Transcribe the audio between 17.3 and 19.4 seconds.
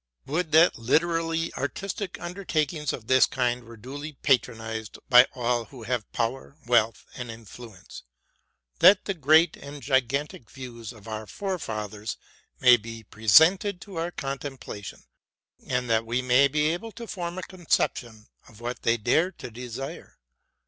a conception of what they dared